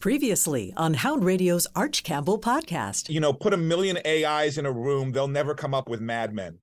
[0.00, 3.08] Previously on Hound Radio's Arch Campbell podcast.
[3.08, 6.32] You know, put a million AIs in a room, they'll never come up with Mad
[6.32, 6.58] Men.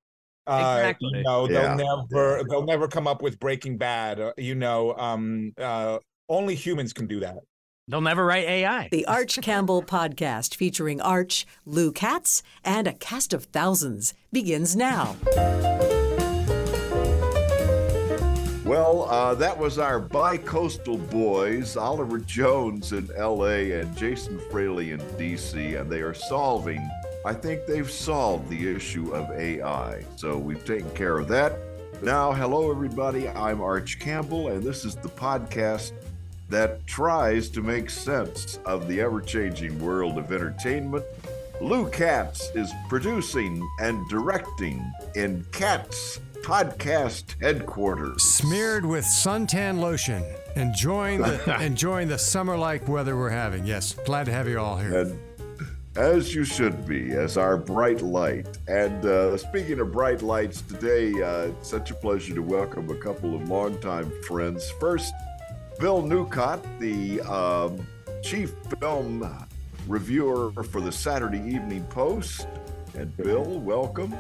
[0.47, 1.09] Uh, Exactly.
[1.15, 1.75] You know, they'll Yeah.
[1.75, 4.21] never they'll never come up with Breaking Bad.
[4.21, 7.40] uh, you know, um, uh, only humans can do that.
[7.90, 8.88] They'll never write AI.
[8.89, 15.17] The Arch Campbell podcast featuring Arch, Lou Katz, and a cast of thousands begins now.
[18.66, 23.80] Well, uh, that was our bi-coastal boys, Oliver Jones in L.A.
[23.80, 26.81] and Jason Fraley in D.C., and they are solving.
[27.23, 31.59] I think they've solved the issue of AI, so we've taken care of that.
[32.02, 33.30] Now, hello everybody.
[33.30, 35.91] I'm Arch Campbell, and this is the podcast
[36.50, 41.05] that tries to make sense of the ever-changing world of entertainment.
[41.61, 48.22] Lou Katz is producing and directing in Katz Podcast Headquarters.
[48.22, 50.23] smeared with suntan lotion,
[50.55, 53.66] enjoying the enjoying the summer-like weather we're having.
[53.66, 54.95] Yes, glad to have you all here.
[55.00, 55.20] and
[55.98, 58.45] as you should be, as our bright light.
[58.67, 62.95] And uh, speaking of bright lights, today uh, it's such a pleasure to welcome a
[62.95, 64.69] couple of longtime friends.
[64.80, 65.16] First,
[65.80, 67.88] Bill Newcott, the um,
[68.22, 69.47] chief film
[69.88, 72.47] reviewer for the Saturday Evening Post.
[72.94, 74.16] And Bill, welcome.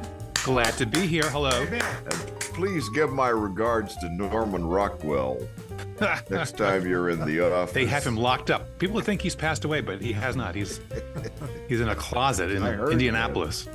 [0.45, 1.27] Glad to be here.
[1.31, 1.49] Hello.
[1.49, 1.81] And
[2.39, 5.39] please give my regards to Norman Rockwell
[6.29, 7.73] next time you're in the office.
[7.73, 8.77] They have him locked up.
[8.77, 10.53] People think he's passed away, but he has not.
[10.53, 10.81] He's
[11.67, 13.67] he's in a closet in I heard Indianapolis.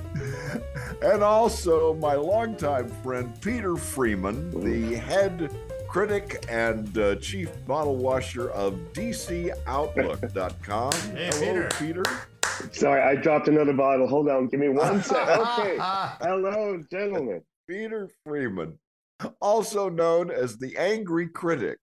[1.02, 5.52] And also my longtime friend Peter Freeman, the head
[5.88, 10.92] critic and uh, chief bottle washer of DCOutlook.com.
[10.92, 11.68] Hey, Hello, Peter.
[11.80, 12.04] Peter.
[12.72, 14.06] Sorry, I dropped another bottle.
[14.08, 15.16] Hold on, give me one sec.
[15.28, 15.76] Okay.
[16.20, 17.42] Hello, gentlemen.
[17.68, 18.78] Peter Freeman,
[19.40, 21.78] also known as the Angry Critic.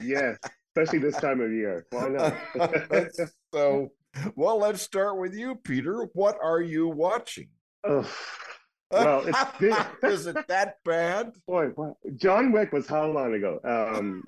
[0.00, 0.38] Yes,
[0.76, 1.86] especially this time of year.
[1.90, 2.34] Why not?
[3.52, 3.88] so,
[4.36, 6.06] well, let's start with you, Peter.
[6.12, 7.48] What are you watching?
[7.88, 8.06] Ugh.
[8.92, 11.32] Well, it's this, Is it that bad?
[11.46, 13.58] boy, what- John Wick was how long ago?
[13.64, 14.22] Um,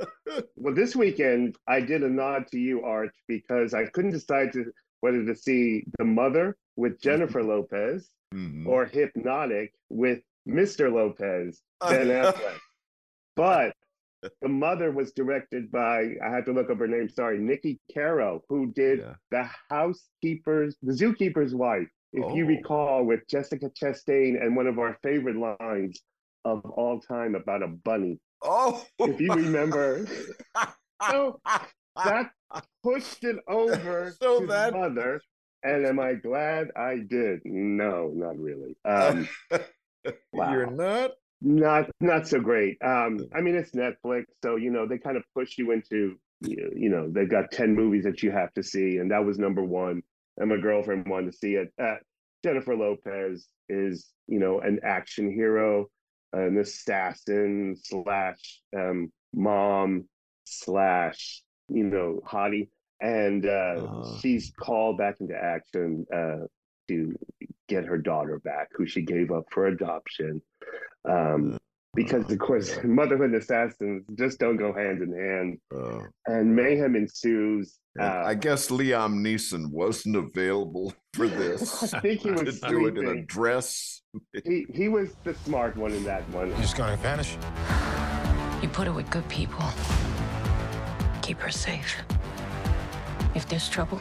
[0.56, 4.64] well, this weekend I did a nod to you, Arch, because I couldn't decide to
[5.04, 8.66] whether to see The Mother with Jennifer Lopez Mhm.
[8.66, 10.90] or Hypnotic with Mr.
[10.90, 12.58] Lopez, Ben Affleck.
[13.36, 13.76] But
[14.40, 17.10] the mother was directed by I had to look up her name.
[17.10, 19.14] Sorry, Niki Caro, who did Yeah.
[19.30, 21.88] the housekeeper's, the zookeeper's wife.
[22.14, 22.48] If you Oh.
[22.48, 26.02] recall, with Jessica Chastain and one of our favorite lines
[26.46, 28.18] of all time about a bunny.
[28.40, 30.06] Oh, If you remember,
[31.10, 31.40] so
[32.04, 32.30] that
[32.82, 35.20] pushed it over So to that- the mother.
[35.62, 37.40] And am I glad I did?
[37.46, 38.76] No, not really.
[38.84, 39.26] Um,
[40.34, 41.12] You're not?
[41.40, 42.76] not not so great.
[42.84, 46.70] Um, I mean, it's Netflix, so you know they kind of push you into you
[46.76, 49.62] you know they've got ten movies that you have to see, and that was number
[49.62, 50.02] one.
[50.36, 51.72] And my girlfriend wanted to see it.
[51.82, 51.96] Uh,
[52.44, 55.86] Jennifer Lopez is you know an action hero,
[56.34, 60.06] an assassin slash um, mom
[60.44, 62.68] slash you know hottie,
[63.00, 64.18] and uh, Uh-huh.
[64.20, 66.46] she's called back into action uh,
[66.88, 67.14] to
[67.68, 70.42] get her daughter back, who she gave up for adoption.
[71.08, 71.58] Um,
[71.94, 76.96] because of course, motherhood and assassins just don't go hand in hand, Uh, and mayhem
[76.96, 77.78] ensues.
[77.96, 81.94] and Uh, I guess Liam Neeson wasn't available for this.
[81.94, 84.02] I think he to was do it in a dress.
[84.44, 86.50] He he was the smart one in that one.
[86.60, 87.36] Just gonna vanish.
[88.62, 89.64] You put it with good people.
[91.24, 91.96] Keep her safe.
[93.34, 93.98] If there's trouble,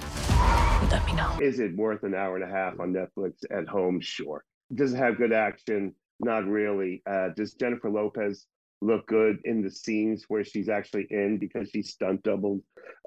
[0.92, 1.38] let me know.
[1.42, 4.02] Is it worth an hour and a half on Netflix at home?
[4.02, 4.44] Sure.
[4.76, 5.96] Does it have good action?
[6.20, 7.02] Not really.
[7.10, 8.46] Uh, does Jennifer Lopez
[8.82, 12.60] look good in the scenes where she's actually in because she's stunt doubled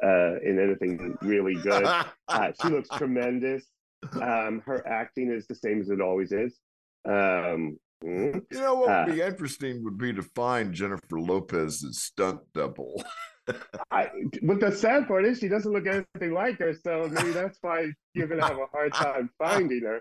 [0.03, 1.87] uh, in anything really good?
[2.28, 3.65] Uh, she looks tremendous.
[4.21, 6.59] Um, her acting is the same as it always is.
[7.06, 12.03] Um, mm, You know what would Uh, be interesting would be to find Jennifer Lopez's
[12.03, 13.04] stunt double.
[13.91, 14.09] I,
[14.43, 17.93] but the sad part is she doesn't look anything like her, so maybe that's why
[18.15, 20.01] you're gonna have a hard time finding her.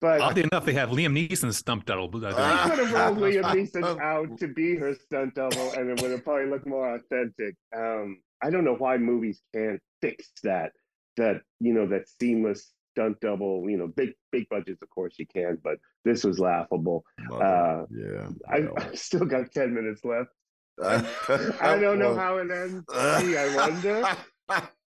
[0.00, 2.24] But Oddly enough, they have Liam Neeson stumped double.
[2.24, 6.00] I they could have rolled Liam Neeson out to be her stunt double, and it
[6.00, 7.54] would have probably looked more authentic.
[7.76, 10.72] Um, I don't know why movies can't fix that.
[11.16, 13.68] That you know that seamless stunt double.
[13.68, 17.04] You know, big big budgets, of course you can, but this was laughable.
[17.32, 18.28] Uh, yeah.
[18.48, 18.68] I.
[18.78, 20.30] I still got ten minutes left.
[21.60, 22.84] I don't know how it ends.
[23.20, 24.04] Gee, I wonder.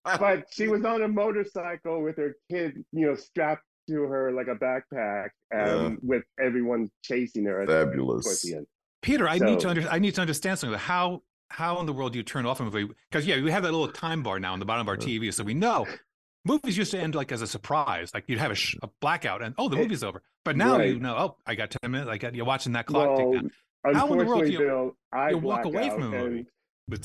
[0.04, 4.48] But she was on a motorcycle with her kid, you know, strapped to her like
[4.48, 5.90] a backpack, um, Yeah.
[6.02, 8.42] with everyone chasing her at Fabulous.
[8.42, 8.66] the end.
[9.02, 10.78] Peter, I need to So- under, I need to understand something.
[10.78, 12.88] How how in the world do you turn off a movie?
[13.10, 15.32] Because yeah, we have that little time bar now on the bottom of our TV,
[15.34, 15.86] so we know
[16.46, 18.10] movies used to end like as a surprise.
[18.14, 20.22] Like you'd have a, sh- a blackout, and oh, the movie's over.
[20.44, 20.88] But now Right.
[20.94, 22.08] you know, oh, I got ten minutes.
[22.10, 23.42] I got you're watching that clock tick Well,
[23.84, 23.94] down.
[23.94, 26.46] How in the world unfortunately, you- Bill, I you walk away out, from a movie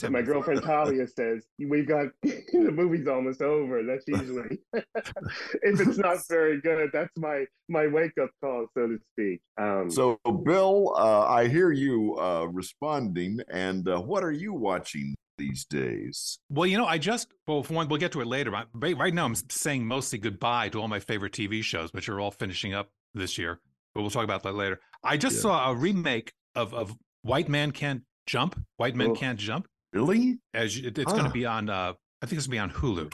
[0.03, 3.83] and my girlfriend Talia says we've got the movie's almost over.
[3.83, 6.89] That's usually if it's not very good.
[6.91, 9.39] That's my my wake up call, so to speak.
[9.57, 13.39] Um, So, Bill, uh, I hear you uh, responding.
[13.50, 16.39] And uh, what are you watching these days?
[16.50, 18.51] Well, you know, I just well, for one, we'll get to it later.
[18.51, 22.09] But right right now, I'm saying mostly goodbye to all my favorite TV shows, which
[22.09, 23.59] are all finishing up this year.
[23.94, 24.80] But we'll talk about that later.
[25.03, 25.41] I just Yeah.
[25.44, 28.59] saw a remake of of White Man Can't Jump.
[28.77, 29.15] White Men Oh.
[29.15, 29.68] Can't Jump.
[29.94, 30.39] Really?
[30.54, 31.27] As you, it- it's going Ah.
[31.27, 31.69] to be on.
[31.69, 33.12] Uh, I think it's going to be on Hulu.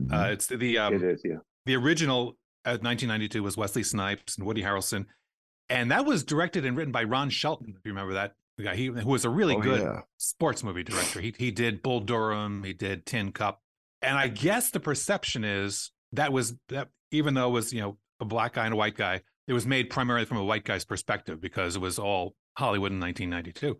[0.00, 0.12] Mm-hmm.
[0.14, 1.36] Uh, it's the um, it is, yeah.
[1.66, 5.04] the original uh, 1992 was Wesley Snipes and Woody Harrelson,
[5.68, 7.74] and that was directed and written by Ron Shelton.
[7.76, 10.00] If you remember that the guy, he who was a really Oh, good yeah.
[10.16, 11.20] sports movie director.
[11.20, 13.60] He he did Bull Durham, he did Tin Cup,
[14.00, 17.98] and I guess the perception is that was that even though it was you know
[18.18, 20.84] a black guy and a white guy, it was made primarily from a white guy's
[20.86, 23.78] perspective because it was all Hollywood in 1992.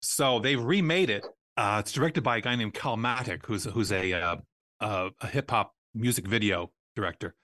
[0.00, 1.26] So they've remade it.
[1.56, 4.36] Uh, it's directed by a guy named Calmatic, who's who's a uh,
[4.80, 7.34] uh, a hip hop music video director.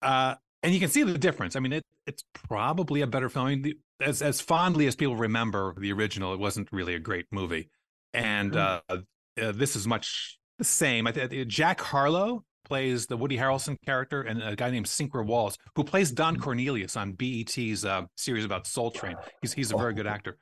[0.00, 1.54] Uh, and you can see the difference.
[1.54, 3.46] I mean, it it's probably a better film.
[3.46, 6.98] I mean, the, as as fondly as people remember the original, it wasn't really a
[6.98, 7.68] great movie.
[8.14, 8.98] And uh, uh,
[9.36, 11.06] this is much the same.
[11.06, 15.56] I think Jack Harlow plays the Woody Harrelson character, and a guy named Sinqua Walls,
[15.74, 19.16] who plays Don Cornelius on BET's uh, series about Soul Train.
[19.42, 20.38] He's he's a very good actor.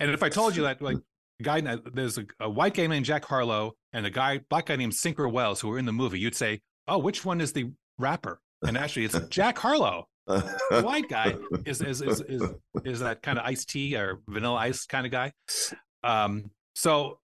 [0.00, 0.96] And if I told you that, like,
[1.42, 1.60] guy
[1.92, 5.30] there's a, a white guy named Jack Harlow and a guy black guy named Sinqua
[5.30, 8.76] Wells who are in the movie, you'd say, "Oh, which one is the rapper?" And
[8.76, 10.08] actually, it's Jack Harlow.
[10.26, 12.42] The white guy is is is is,
[12.84, 15.32] is that kind of iced tea or vanilla ice kind of guy.
[16.02, 17.18] Um, so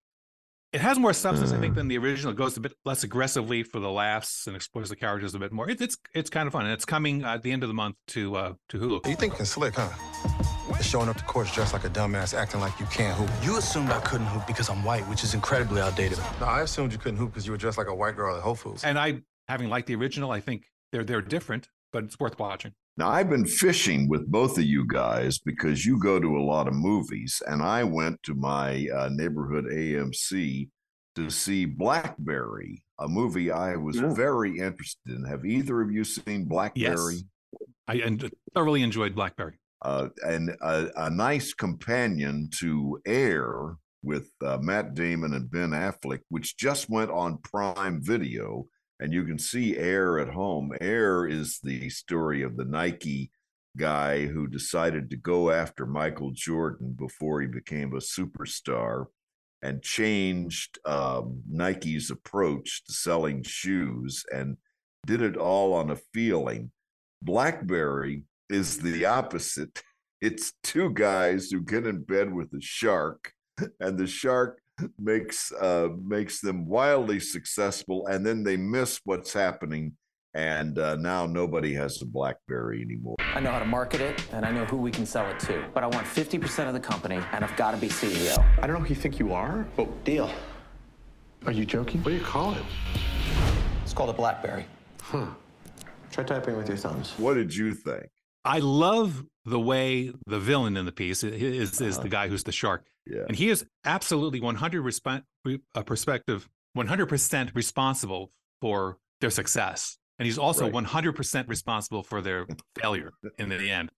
[0.72, 2.32] it has more substance, I think, than the original.
[2.32, 5.52] It goes a bit less aggressively for the laughs and explores the characters a bit
[5.52, 5.68] more.
[5.68, 7.96] It, it's it's kind of fun, and it's coming at the end of the month
[8.08, 9.06] to uh, to Hulu.
[9.06, 9.90] You thinking slick, huh?
[10.80, 13.30] Showing up to court dressed like a dumbass, acting like you can't hoop.
[13.42, 16.18] You assumed I couldn't hoop because I'm white, which is incredibly outdated.
[16.40, 18.42] No, I assumed you couldn't hoop because you were dressed like a white girl at
[18.42, 18.82] Whole Foods.
[18.82, 22.72] And I, having liked the original, I think they're they're different, but it's worth watching.
[22.98, 26.68] Now, I've been fishing with both of you guys because you go to a lot
[26.68, 30.68] of movies, and I went to my uh, neighborhood AMC
[31.16, 34.12] to see Blackberry, a movie I was Yeah.
[34.12, 35.24] very interested in.
[35.24, 37.14] Have either of you seen Blackberry?
[37.14, 37.24] Yes,
[37.88, 39.58] I and thoroughly enjoyed Blackberry.
[39.82, 46.20] Uh, and a, a nice companion to Air with uh, Matt Damon and Ben Affleck,
[46.28, 48.66] which just went on Prime Video,
[49.00, 50.72] and you can see Air at home.
[50.80, 53.30] Air is the story of the Nike
[53.76, 59.06] guy who decided to go after Michael Jordan before he became a superstar
[59.62, 64.56] and changed um, Nike's approach to selling shoes and
[65.06, 66.70] did it all on a feeling.
[67.22, 69.82] Blackberry is the opposite.
[70.24, 73.32] It's two guys who get in bed with a shark,
[73.80, 74.61] and the shark
[74.98, 79.96] makes uh, makes them wildly successful, and then they miss what's happening,
[80.34, 83.16] and uh, now nobody has a BlackBerry anymore.
[83.34, 85.64] I know how to market it, and I know who we can sell it to.
[85.74, 88.38] But I want 50% of the company, and I've got to be CEO.
[88.60, 90.30] I don't know who you think you are, but Deal.
[91.46, 92.02] are you joking?
[92.02, 92.62] What do you call it?
[93.82, 94.66] It's called a BlackBerry.
[95.02, 95.26] Huh.
[96.10, 97.12] Try typing with your thumbs.
[97.16, 98.06] What did you think?
[98.44, 102.52] I love the way the villain in the piece is is the guy who's the
[102.52, 103.24] shark, Yeah.
[103.26, 105.22] and he is absolutely 100 resp-
[105.74, 108.30] a perspective, 100 percent responsible
[108.60, 110.72] for their success, and he's also Right.
[110.72, 112.46] 100 percent responsible for their
[112.80, 113.90] failure in the end,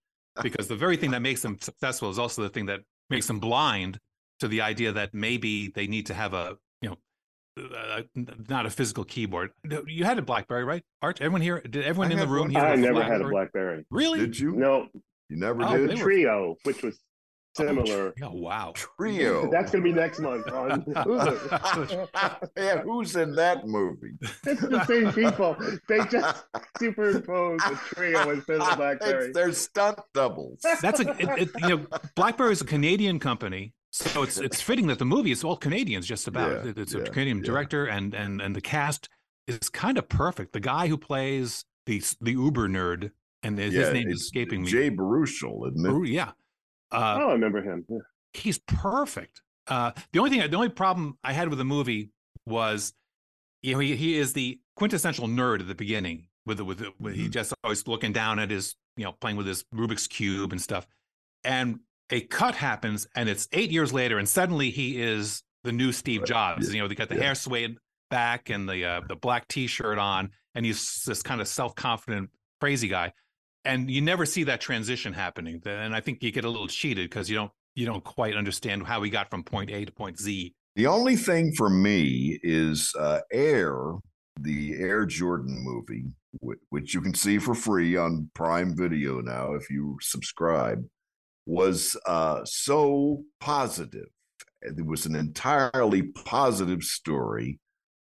[0.42, 2.80] because the very thing that makes them successful is also the thing that
[3.10, 3.98] makes them blind
[4.40, 6.96] to the idea that maybe they need to have a you know.
[7.56, 8.02] Uh,
[8.48, 9.50] not a physical keyboard.
[9.86, 10.82] You had a BlackBerry, right?
[11.02, 11.60] Arch, everyone here?
[11.60, 12.50] Did everyone I in the room one.
[12.50, 12.60] here?
[12.60, 13.30] I have never had a BlackBerry?
[13.30, 13.86] BlackBerry.
[13.92, 14.18] Really?
[14.18, 14.56] Did you?
[14.56, 14.88] No,
[15.28, 15.88] You never Oh, did?
[15.90, 16.98] they the were- Treo, which was
[17.56, 18.14] similar.
[18.22, 18.74] Oh, wow.
[18.76, 19.50] Treo.
[19.52, 20.84] That's gonna be next month on
[22.56, 24.14] yeah, who's in that movie?
[24.46, 25.56] It's the same people.
[25.88, 26.44] They just
[26.78, 29.30] superimpose the Treo instead of BlackBerry.
[29.30, 30.60] It's- They're stunt doubles.
[30.80, 34.86] That's a it, it, you know BlackBerry is a Canadian company, so it's it's fitting
[34.88, 36.64] that the movie is all Canadians just about.
[36.64, 37.44] Yeah, it's a yeah, Canadian yeah.
[37.44, 39.08] director and and and the cast
[39.46, 40.52] is kind of perfect.
[40.52, 43.10] The guy who plays the the Uber nerd
[43.44, 44.70] and his, name is escaping me.
[44.70, 45.88] Jay Baruchel, isn't it?
[45.88, 46.32] Baru- yeah,
[46.94, 47.84] uh, oh, I remember him.
[47.88, 47.98] Yeah.
[48.32, 49.42] he's perfect.
[49.66, 52.10] Uh, the only thing, the only problem I had with the movie
[52.46, 52.92] was,
[53.62, 56.26] you know, he, he is the quintessential nerd at the beginning.
[56.46, 57.30] With the, with, the, with he Mhm.
[57.30, 60.86] just always looking down at his, you know, playing with his Rubik's cube and stuff.
[61.42, 65.90] And a cut happens, and it's eight years later, and suddenly he is the new
[65.90, 66.74] Steve Jobs.
[66.74, 67.22] You know, they got the Yeah.
[67.22, 67.78] hair swayed
[68.10, 72.28] back and the uh, the black T-shirt on, and he's this kind of self confident,
[72.60, 73.14] crazy guy.
[73.64, 75.62] And you never see that transition happening.
[75.64, 78.86] And I think you get a little cheated because you don't you don't quite understand
[78.86, 80.54] how we got from point A to point Z.
[80.76, 83.94] The only thing for me is uh, Air,
[84.40, 86.04] the Air Jordan movie,
[86.70, 90.84] which you can see for free on Prime Video now if you subscribe,
[91.46, 94.08] was uh, so positive.
[94.62, 97.58] It was an entirely positive story.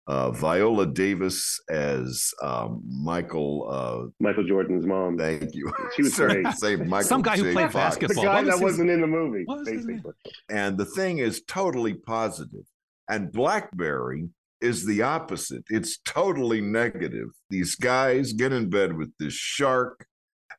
[0.09, 3.69] Uh, Viola Davis as um, Michael.
[3.71, 5.17] Uh, Michael Jordan's mom.
[5.17, 5.73] Thank you.
[5.95, 6.55] She was Sorry great.
[6.57, 7.97] Say Michael Some guy who played Fox.
[7.97, 9.99] The guy was that his- wasn't in the movie, what was his name?
[9.99, 10.13] basically.
[10.51, 12.65] And the thing is totally positive.
[13.09, 14.29] And Blackberry
[14.61, 15.65] is the opposite.
[15.69, 17.29] It's totally negative.
[17.51, 20.07] These guys get in bed with this shark,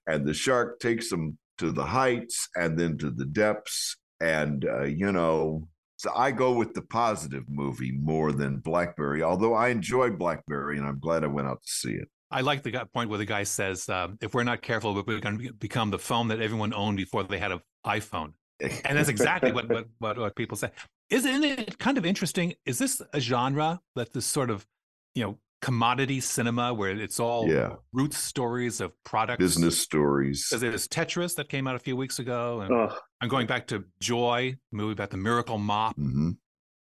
[0.07, 3.97] and the shark takes them to the heights and then to the depths.
[4.21, 5.67] And, uh, you know,
[6.03, 10.85] so I go with the positive movie more than Blackberry, although I enjoy Blackberry and
[10.85, 12.09] I'm glad I went out to see it.
[12.29, 15.39] I like the point where the guy says, um, "If we're not careful, we're going
[15.39, 19.53] to become the phone that everyone owned before they had an iPhone." And that's exactly
[19.53, 20.71] what, what what what people say.
[21.09, 22.55] Isn't it kind of interesting?
[22.65, 24.67] Is this a genre that this sort of,
[25.15, 27.75] you know, commodity cinema where it's all Yeah.
[27.93, 30.45] root stories of products, Business stories.
[30.49, 32.93] Because there's Tetris that came out a few weeks ago, and Ugh.
[33.21, 35.95] I'm going back to Joy, the movie about the Miracle Mop.
[35.95, 36.31] hmm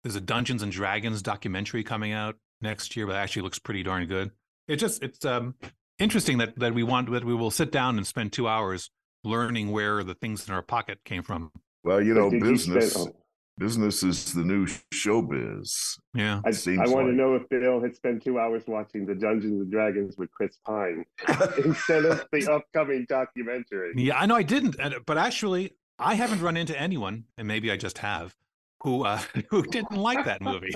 [0.03, 3.81] There's a Dungeons and Dragons documentary coming out next year, but it actually looks pretty
[3.81, 4.31] darn good.
[4.67, 5.55] It just it's um
[5.97, 8.91] interesting that that we want that we will sit down and spend two hours
[9.23, 11.49] learning where the things in our pocket came from.
[11.85, 13.15] Well, you know, Did you spend- business oh.
[13.57, 15.97] Business is the new showbiz.
[16.13, 16.41] Yeah.
[16.45, 19.61] I, Seems I want to know if Bill had spent two hours watching the Dungeons
[19.61, 21.05] and Dragons with Chris Pine
[21.63, 23.93] instead of the upcoming documentary.
[23.95, 27.77] Yeah, I know I didn't, but actually, I haven't run into anyone, and maybe I
[27.77, 28.35] just have,
[28.83, 29.19] who uh,
[29.49, 30.73] who didn't like that movie.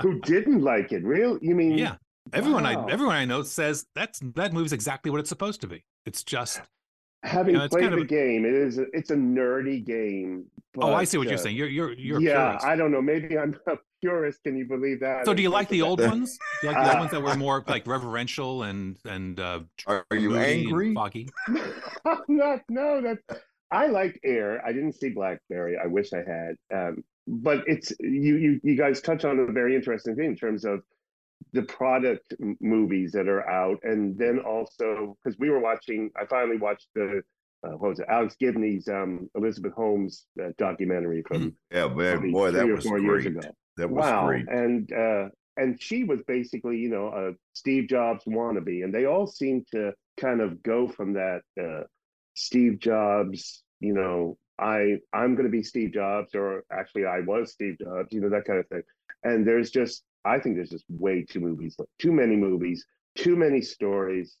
[0.00, 1.02] Who didn't like it?
[1.02, 1.38] Real?
[1.42, 1.76] You mean?
[1.76, 1.96] Yeah,
[2.32, 2.86] everyone Wow.
[2.86, 5.84] I everyone I know says that's that movie's exactly what it's supposed to be.
[6.06, 6.60] It's just
[7.22, 8.78] Having You know, played kind of the a- game, it is.
[8.78, 10.46] A, it's a nerdy game.
[10.78, 11.56] Oh, I see what you're uh, saying.
[11.56, 12.66] You're you're you're yeah, purist.
[12.66, 13.02] I don't know.
[13.02, 14.42] Maybe I'm a purist.
[14.44, 15.24] Can you believe that?
[15.26, 16.38] So do you like the that- old ones?
[16.62, 19.60] Do you like the old Uh, ones that were more like reverential and and uh,
[19.86, 20.94] Are, are you angry?
[20.94, 21.28] foggy?
[21.48, 22.60] I'm not.
[22.68, 23.42] No, that's.
[23.72, 24.60] I liked Air.
[24.66, 25.76] I didn't see Blackberry.
[25.82, 26.56] I wish I had.
[26.74, 28.36] Um, but it's you.
[28.36, 30.80] You you guys touch on a very interesting thing in terms of
[31.52, 36.10] the product m- movies that are out, and then also because we were watching.
[36.20, 37.22] I finally watched the.
[37.62, 38.06] Uh, what was it?
[38.08, 43.00] Alex Gibney's um, Elizabeth Holmes uh, documentary from Yeah, man, boy, that or was four
[43.00, 43.24] great.
[43.24, 43.40] years ago.
[43.76, 44.26] That was wow.
[44.26, 44.48] great.
[44.48, 49.26] And uh, and she was basically, you know, a Steve Jobs wannabe, and they all
[49.26, 51.82] seem to kind of go from that uh,
[52.34, 57.52] Steve Jobs, you know, I I'm going to be Steve Jobs, or actually I was
[57.52, 58.82] Steve Jobs, you know, that kind of thing.
[59.22, 62.86] And there's just, I think there's just way too movies, too many movies,
[63.16, 64.36] too many stories.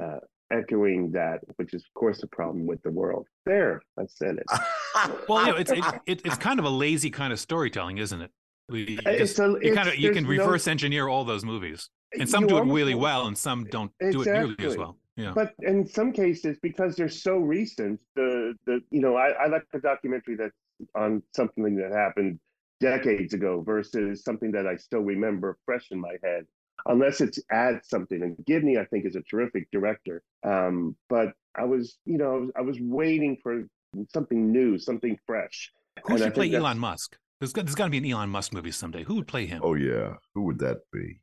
[0.00, 0.20] Uh,
[0.52, 4.46] echoing that which is of course a problem with the world there i said it
[5.28, 8.20] Well, you know, it's it, it, it's kind of a lazy kind of storytelling, isn't
[8.22, 8.30] it?
[8.68, 11.06] We uh, you It's just- a- you kind of you can there's no- reverse engineer
[11.08, 11.88] all those movies,
[12.18, 14.96] and some do it really well, and some don't do it nearly as well.
[15.16, 15.32] Yeah.
[15.34, 19.64] But in some cases, because they're so recent, the the you know, I, I like
[19.74, 20.56] a documentary that's
[20.96, 22.40] on something that happened
[22.80, 26.44] decades ago versus something that I still remember fresh in my head.
[26.86, 28.22] Unless it's add something.
[28.22, 30.22] And Gibney, I think, is a terrific director.
[30.44, 33.64] Um, but I was, you know, I was, I was waiting for
[34.12, 35.70] something new, something fresh.
[36.04, 37.16] Who And I should play think that's- Elon Musk?
[37.40, 39.04] There's got, there's got to be an Elon Musk movie someday.
[39.04, 39.60] Who would play him?
[39.62, 41.20] Oh yeah, who would that be?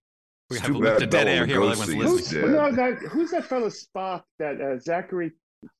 [0.49, 2.51] We It's have too a look bad to dead air here while everyone's is listening.
[2.51, 2.51] dead.
[2.51, 4.23] No, that who's that fellow Spock?
[4.39, 5.31] That uh, Zachary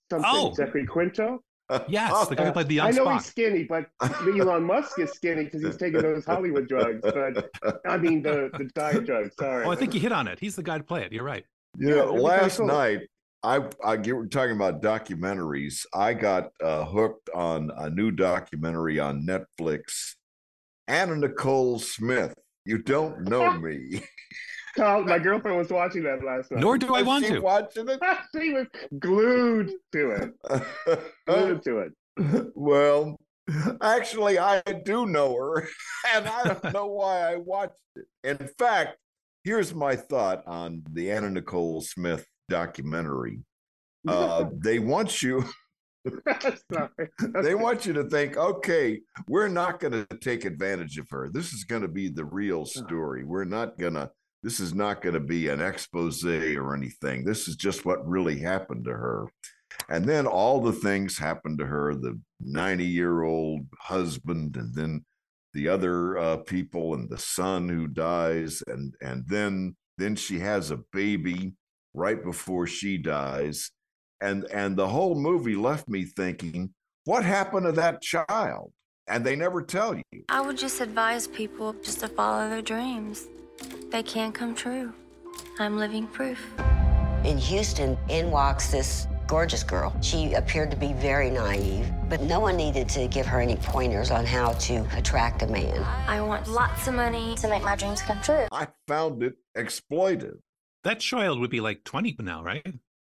[0.09, 0.29] something?
[0.29, 0.53] Oh.
[0.53, 1.41] Zachary Quinto.
[1.87, 3.13] Yes, the guy who played the I know Spock.
[3.15, 7.01] he's skinny, but Elon Musk is skinny because he's taking those Hollywood drugs.
[7.01, 7.49] But
[7.87, 9.35] I mean the the diet drugs.
[9.39, 9.65] Sorry.
[9.65, 10.39] Oh, I think you hit on it.
[10.39, 11.11] He's the guy to play it.
[11.11, 11.43] You're right.
[11.77, 12.67] You Yeah, know, it'd be kinda last cool.
[12.67, 12.99] night
[13.43, 15.85] I I get we're talking about documentaries.
[15.93, 20.13] I got uh, hooked on a new documentary on Netflix.
[20.87, 22.35] Anna Nicole Smith.
[22.65, 24.03] You don't know me.
[24.77, 26.59] Carl, my girlfriend was watching that last night.
[26.59, 27.39] Nor do I want she to.
[27.39, 27.99] watching it?
[28.35, 28.67] she was
[28.99, 30.33] glued to it.
[31.27, 31.93] Glued to it.
[32.55, 33.17] well,
[33.81, 35.67] actually, I do know her,
[36.13, 38.05] and I don't know why I watched it.
[38.23, 38.97] In fact,
[39.43, 43.39] here's my thought on the Anna Nicole Smith documentary.
[44.07, 45.43] Uh, they want you.
[47.41, 51.27] They want you to think, okay, we're not going to take advantage of her.
[51.33, 53.23] This is going to be the real story.
[53.23, 54.11] We're not going to.
[54.45, 57.25] This is not going to be an expose or anything.
[57.25, 59.27] This is just what really happened to her.
[59.89, 65.03] And then all the things happened to her the 90 year old husband, and then
[65.55, 70.69] the other uh, people and the son who dies, and and then then she has
[70.69, 71.53] a baby
[71.95, 73.71] right before she dies,
[74.21, 76.71] and and the whole movie left me thinking,
[77.05, 78.71] what happened to that child?
[79.07, 80.23] And they never tell you.
[80.29, 83.27] I would just advise people just to follow their dreams.
[83.91, 84.93] They can come true.
[85.59, 86.39] I'm living proof.
[87.23, 89.95] In Houston, in walks this gorgeous girl.
[90.01, 94.11] She appeared to be very naive, but no one needed to give her any pointers
[94.11, 95.81] on how to attract a man.
[96.07, 98.45] I want lots of money to make my dreams come true.
[98.51, 100.37] I found it exploitive.
[100.83, 102.63] That child would be like 20 now, right?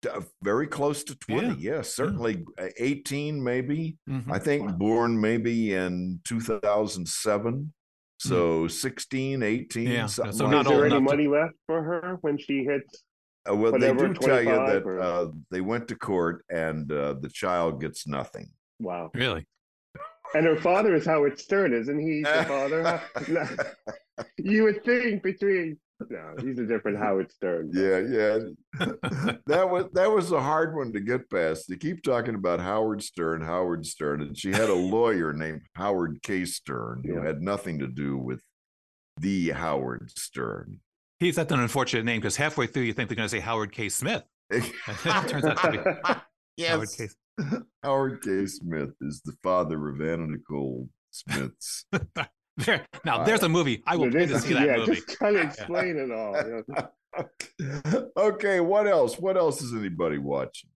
[0.10, 1.56] Uh, very close to 20 Yeah.
[1.76, 4.32] yes certainly uh, 18 maybe Mhm.
[4.32, 7.74] i think born maybe in 2007
[8.20, 11.54] so 16 18 Yeah, something so like not Is there any enough to- money left
[11.66, 13.04] for her when she hits?
[13.50, 17.14] Uh, well they do tell you that or- uh, they went to court and uh,
[17.22, 18.50] the child gets nothing
[18.82, 19.12] Wow.
[19.14, 19.46] Really?
[20.36, 22.22] And her father is Howard Stern, isn't he?
[22.24, 23.02] The father.
[24.38, 25.78] You would think between.
[26.10, 27.72] No, he's a different Howard Stern.
[27.74, 28.38] yeah yeah
[29.48, 33.04] that was that was a hard one to get past they keep talking about howard
[33.04, 37.26] stern howard stern and she had a lawyer named howard k stern who Yeah.
[37.26, 38.42] had nothing to do with
[39.20, 40.80] the howard stern
[41.20, 43.74] He's that's an unfortunate name because halfway through you think they're going to say Howard
[43.74, 43.90] K.
[43.90, 44.24] Smith.
[44.50, 44.64] it
[45.28, 46.22] turns out to be Howard
[46.56, 47.08] yes K.
[47.84, 48.46] Howard K.
[48.46, 51.84] Smith is the father of Anna Nicole Smith's.
[52.66, 54.96] There, now there's a movie I will But pay to see that yeah, movie.
[54.96, 56.36] just kind of explain it all.
[56.36, 56.64] you
[57.94, 58.10] know.
[58.18, 59.18] okay, what else?
[59.18, 60.70] What else is anybody watching?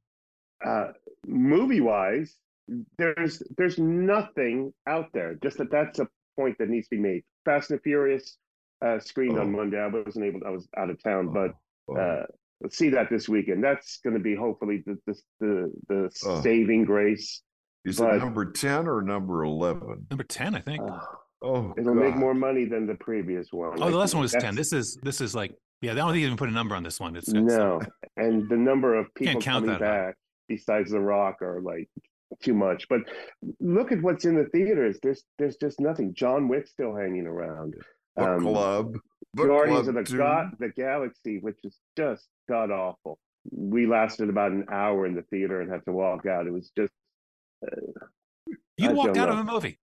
[0.66, 0.88] uh,
[1.28, 2.36] movie wise,
[2.98, 5.36] there's there's nothing out there.
[5.44, 7.24] Just that that's a point that needs to be made.
[7.46, 8.38] Fast and Furious
[8.84, 9.58] uh, screened on Oh.
[9.58, 9.78] Monday.
[9.80, 10.40] I wasn't able.
[10.46, 11.52] I was out of town, but
[11.90, 12.26] Oh, uh,
[12.62, 13.62] let's see that this weekend.
[13.62, 16.42] That's going to be hopefully the the the, the Oh.
[16.42, 17.42] saving grace.
[17.84, 20.08] is but- it number 10 or number 11?
[20.10, 20.82] Number 10, I think.
[21.44, 23.82] Uh, Oh, it'll make more money than the previous one.
[23.82, 24.56] oh, the last one was 10.
[24.56, 26.84] This is this is like yeah, I don't think you even put a number on
[26.84, 27.16] this one.
[27.18, 27.82] It's, it's no,
[28.16, 30.06] and the number of people count coming that high.
[30.08, 30.16] back
[30.48, 31.90] besides The Rock are like
[32.42, 32.88] too much.
[32.88, 33.02] But
[33.60, 34.98] look at what's in the theaters.
[35.04, 36.14] There's there's just nothing.
[36.16, 37.74] John Wick still hanging around.
[38.16, 38.94] Book Um, Club.
[39.34, 43.18] Book Guardians Club of the God, the Galaxy, which is just god awful.
[43.52, 46.48] We lasted about an hour in the theater and had to walk out.
[46.48, 46.94] It was just
[48.78, 49.80] you I walked don't out of a movie.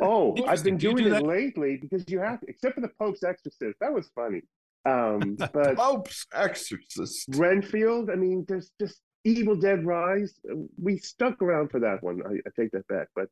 [0.00, 1.22] Oh, I've been doing do it that?
[1.24, 3.76] lately because you have to, except for the Pope's Exorcist.
[3.80, 4.42] That was funny.
[4.86, 7.26] Um, but Pope's Exorcist.
[7.36, 10.34] Renfield, I mean, there's just Evil Dead Rise.
[10.80, 12.22] We stuck around for that one.
[12.26, 13.28] I, I take that back, but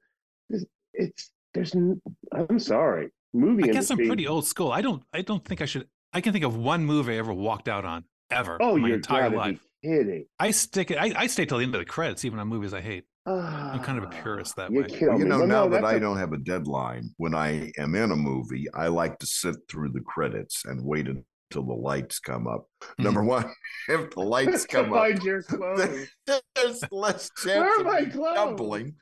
[0.49, 1.75] there's, it's there's.
[1.75, 4.73] I'm sorry, movie I guess I'm pretty old school.
[4.73, 7.33] I don't I don't think I should I can think of one movie I ever
[7.33, 9.61] walked out on ever Oh, in my entire life.
[9.83, 10.27] Be kidding!
[10.39, 12.73] I stick it I, I stay till the end of the credits, even on movies
[12.75, 13.05] I hate.
[13.27, 14.87] I'm kind of a purist that You way.
[15.01, 17.35] Well, you know, Well, now no, that that's I a- don't have a deadline, when
[17.35, 21.25] I am in a movie, I like to sit through the credits and wait until
[21.67, 22.67] the lights come up.
[22.83, 23.03] Mm-hmm.
[23.05, 23.53] Number one,
[23.89, 26.09] if the lights come up, your clothes.
[26.27, 28.33] there's less Where chance are of my me clothes?
[28.35, 28.95] stumbling.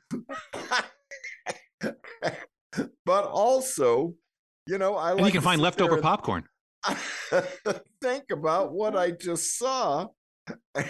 [3.05, 4.13] but also,
[4.67, 6.43] you know, I And like you can to find leftover popcorn.
[8.03, 10.07] think about what I just saw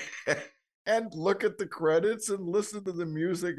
[0.86, 3.58] and look at the credits and listen to the music.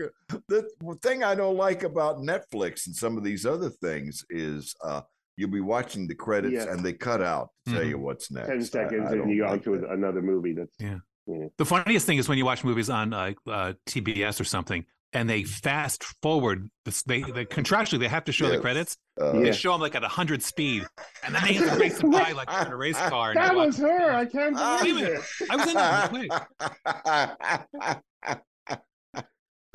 [0.49, 0.69] The
[1.03, 5.03] thing I don't like about Netflix and some of these other things is uh,
[5.37, 6.73] you'll be watching the credits Yeah.
[6.73, 7.89] and they cut out to tell Mhm.
[7.89, 8.49] you what's next.
[8.49, 10.53] Ten seconds, I and you go like to another movie.
[10.55, 10.99] That's Yeah.
[11.27, 11.47] yeah.
[11.57, 15.29] The funniest thing is when you watch movies on uh, uh, TBS or something, and
[15.29, 16.71] they fast forward.
[17.07, 18.97] They, they contractually they have to show the credits.
[19.21, 19.53] Uh, They Yeah.
[19.53, 20.87] show them like at hundred speed,
[21.23, 23.31] and then they have to race them by like on a race car.
[23.31, 24.13] And That you watch- was her.
[24.13, 25.21] I can't believe minute.
[25.41, 25.51] it.
[25.51, 26.13] I was in that.
[26.13, 26.31] Wait.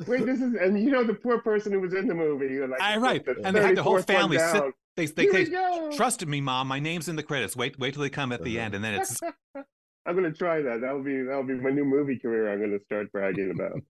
[0.06, 2.46] Wait, this is and you know the poor person who was in the movie.
[2.46, 4.52] you're Like, I right, the and they had the whole family sit.
[4.54, 4.72] down.
[4.96, 5.90] They they, Here they we go.
[5.96, 6.68] trusted me, mom.
[6.68, 7.56] My name's in the credits.
[7.56, 8.64] Wait wait till they come at the Uh-huh.
[8.66, 9.18] end, and then it's
[10.06, 10.80] I'm gonna try that.
[10.82, 12.52] That'll be that'll be my new movie career.
[12.52, 13.80] I'm gonna start bragging about.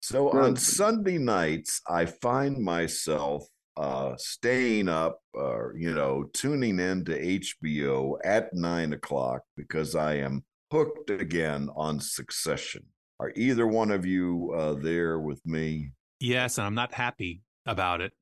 [0.00, 3.44] So Well, on Sunday nights, I find myself
[3.76, 10.14] uh, staying up, uh, you know, tuning in to HBO at nine o'clock because I
[10.16, 12.84] am hooked again on Succession.
[13.20, 15.92] Are either one of you uh, there with me?
[16.20, 18.12] yes, and I'm not happy about it.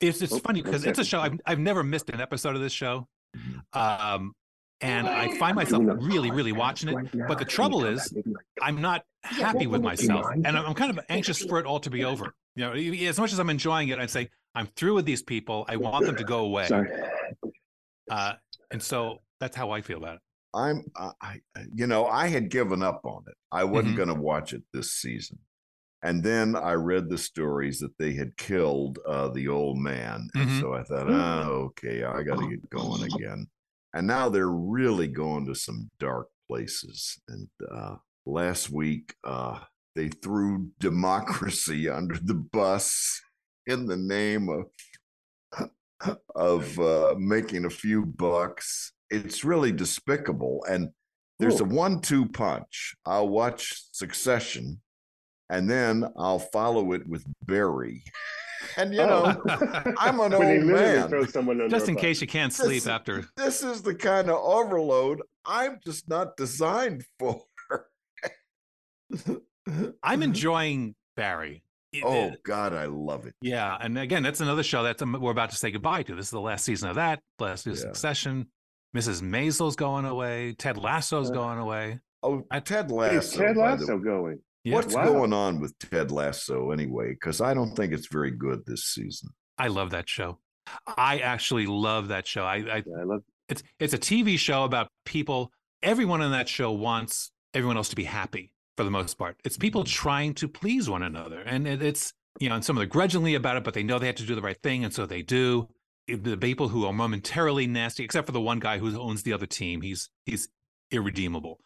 [0.00, 0.90] It's it's Oh, funny because okay.
[0.90, 3.78] it's a show I've I've never missed an episode of this show, Mm-hmm.
[3.78, 4.32] um,
[4.80, 6.94] and I find myself really really watching it.
[7.26, 8.12] But the trouble is,
[8.62, 11.90] I'm not happy with myself, and I'm I'm kind of anxious for it all to
[11.90, 12.34] be over.
[12.56, 12.72] You know,
[13.08, 15.64] as much as I'm enjoying it, I'd say I'm through with these people.
[15.68, 16.68] I want them to go away,
[18.10, 18.32] uh,
[18.70, 20.20] and so that's how I feel about it.
[20.54, 21.40] I'm, I, I-
[21.74, 23.34] you know, I had given up on it.
[23.52, 23.96] I wasn't Mhm.
[23.98, 25.38] going to watch it this season.
[26.02, 30.28] And then I read the stories that they had killed uh, the old man.
[30.34, 30.60] And Mhm.
[30.60, 33.46] so I thought, oh, okay, I got to get going again.
[33.94, 37.18] And now they're really going to some dark places.
[37.28, 37.96] And uh,
[38.26, 39.60] last week, uh,
[39.94, 43.20] they threw democracy under the bus
[43.66, 44.66] in the name of
[46.36, 48.92] of uh, making a few bucks.
[49.10, 50.64] It's really despicable.
[50.68, 50.90] And
[51.38, 52.94] there's a one-two punch.
[53.06, 54.80] I'll watch Succession,
[55.48, 58.02] and then I'll follow it with Barry.
[58.76, 59.40] And you know,
[59.98, 61.08] I'm an When they old man.
[61.08, 62.02] throw someone under Just in bus.
[62.02, 63.24] case you can't This sleep is- after.
[63.36, 67.42] This is the kind of overload I'm just not designed for.
[70.02, 71.62] I'm enjoying Barry.
[71.92, 73.34] It- Oh God, I love it.
[73.40, 76.14] Yeah, and again, that's another show that we're about to say goodbye to.
[76.14, 77.20] This is the last season of that.
[77.38, 77.90] Last season Yeah.
[77.90, 78.46] of Succession.
[78.96, 79.22] Mrs.
[79.22, 80.54] Maisel's going away.
[80.58, 82.00] Ted Lasso's Uh, going away.
[82.22, 83.38] Oh, Ted Is Lasso.
[83.38, 84.40] Ted by the Lasso going?
[84.68, 84.74] Yeah.
[84.74, 85.04] What's Wow.
[85.04, 87.10] going on with Ted Lasso anyway?
[87.10, 89.30] Because I don't think it's very good this season.
[89.56, 90.38] I love that show.
[90.86, 92.44] I actually love that show.
[92.44, 93.22] I, I Yeah, I love.
[93.48, 95.52] it's it's a TV show about people.
[95.82, 99.36] Everyone in that show wants everyone else to be happy for the most part.
[99.44, 100.02] It's people mm-hmm.
[100.02, 102.90] trying to please one another, and it, it's you know, and some of them are
[102.90, 105.06] grudgingly about it, but they know they have to do the right thing, and so
[105.06, 105.68] they do.
[106.06, 109.46] The people who are momentarily nasty, except for the one guy who owns the other
[109.46, 110.48] team, he's he's
[110.90, 111.58] irredeemable.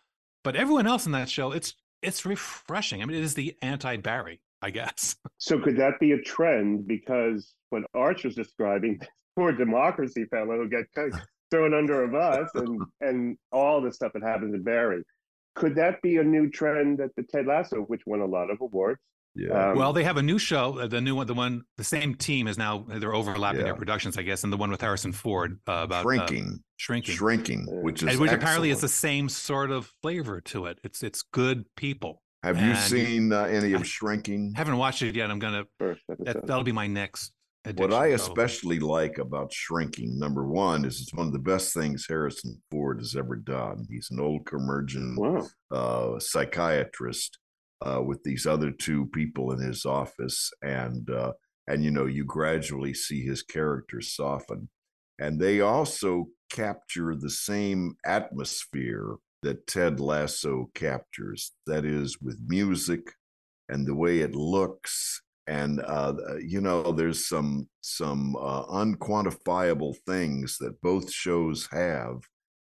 [0.42, 3.02] But everyone else in that show, it's it's refreshing.
[3.02, 5.16] I mean, it is the anti Barry, I guess.
[5.38, 6.86] So could that be a trend?
[6.86, 9.00] Because what Arch was describing,
[9.36, 10.84] poor democracy fellow who got
[11.50, 15.02] thrown under a bus, and and all the stuff that happens in Barry.
[15.56, 18.60] Could that be a new trend that the Ted Lasso, which won a lot of
[18.60, 19.00] awards?
[19.34, 19.70] Yeah.
[19.70, 20.78] Um, well, they have a new show.
[20.78, 23.64] uh, The new one, the one, the same team is now they're overlapping Yeah.
[23.66, 27.14] their productions, I guess, and the one with Harrison Ford uh, about uh, shrinking, shrinking,
[27.16, 30.78] shrinking, which is and which apparently is the same sort of flavor to it.
[30.84, 32.22] It's it's good people.
[32.42, 34.52] Have you seen uh, any of Shrinking?
[34.56, 35.30] Haven't watched it yet.
[35.30, 35.64] I'm gonna.
[35.78, 37.32] That, that'll be my next.
[37.64, 38.14] What addiction, I probably.
[38.14, 42.98] especially like about Shrinking, number one, is it's one of the best things Harrison Ford
[42.98, 43.86] has ever done.
[43.88, 45.46] He's an old curmudgeon Wow.
[45.70, 47.38] uh, psychiatrist
[47.84, 51.32] uh, with these other two people in his office, and uh,
[51.68, 54.68] and you know you gradually see his character soften,
[55.18, 61.52] and they also capture the same atmosphere that Ted Lasso captures.
[61.66, 63.00] That is with music
[63.68, 70.56] and the way it looks and uh, you know there's some some uh, unquantifiable things
[70.58, 72.18] that both shows have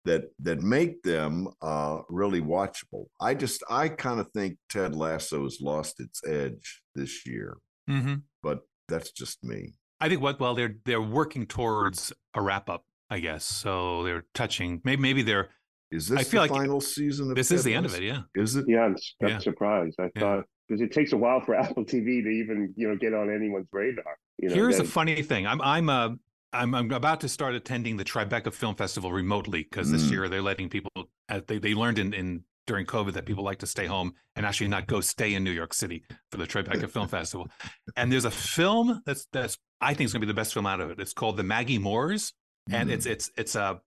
[0.07, 3.05] that that make them uh, really watchable.
[3.21, 7.57] I just I kind of think Ted Lasso's lost its edge this year,
[7.89, 8.23] Mhm.
[8.41, 9.73] but that's just me.
[9.99, 13.43] I think what well they're they're working towards a wrap up, I guess.
[13.45, 14.81] So they're touching.
[14.83, 15.49] Maybe maybe they're.
[15.89, 17.95] Is this I feel the like final season of this is Ted the end of
[17.95, 18.03] it.
[18.03, 18.21] Yeah.
[18.35, 18.65] Is it?
[18.67, 19.39] Yeah, I'm, I'm Yeah.
[19.39, 19.95] surprised.
[19.99, 20.19] I Yeah.
[20.21, 23.33] thought because it takes a while for Apple TV to even you know get on
[23.33, 24.17] anyone's radar.
[24.37, 25.47] You know, Here's a funny thing.
[25.47, 26.09] I'm I'm uh
[26.57, 30.11] I'm I'm about to start attending the Tribeca Film Festival remotely because this Mm.
[30.11, 30.91] year they're letting people.
[31.29, 34.45] Uh, they they learned in in during COVID that people like to stay home and
[34.45, 37.47] actually not go stay in New York City for the Tribeca Film Festival.
[37.95, 40.65] And there's a film that's that's I think is going to be the best film
[40.65, 40.99] out of it.
[40.99, 42.33] It's called The Maggie Moores,
[42.69, 43.79] and it's it's it's a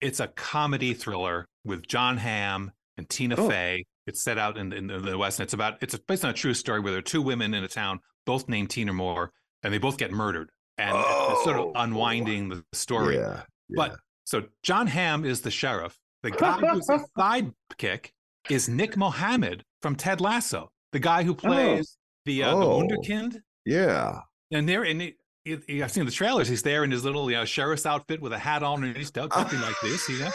[0.00, 3.48] it's a comedy thriller with Jon Hamm and Tina Oh.
[3.48, 3.84] Fey.
[4.06, 6.52] It's set out in, in the West, and it's about it's based on a true
[6.54, 9.78] story where there are two women in a town, both named Tina Moore, and they
[9.78, 13.16] both get murdered, and it's sort Oh, of unwinding the story.
[13.16, 13.42] Yeah.
[13.74, 15.96] But so Jon Hamm is the sheriff.
[16.22, 18.10] The guy who's the sidekick
[18.50, 22.82] is Nick Mohammed from Ted Lasso, the guy who plays the uh, the Oh.
[22.82, 23.36] Wunderkind.
[23.64, 24.20] Yeah.
[24.50, 26.48] And there, and it, it, I've seen the trailers.
[26.48, 29.10] He's there in his little you know, sheriff's outfit with a hat on, and he's
[29.10, 30.30] talking like this, you know.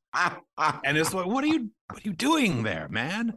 [0.14, 0.40] Wow.
[0.84, 3.36] And it's like, what are you, what are you doing there, man?